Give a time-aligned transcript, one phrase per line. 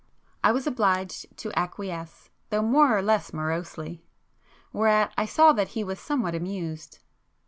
[0.43, 5.99] I was obliged to acquiesce, though more or less morosely,—whereat I saw that he was
[5.99, 6.97] somewhat amused.